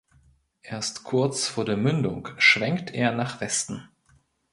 [0.63, 3.87] Erst kurz vor der Mündung schwenkt er nach Westen.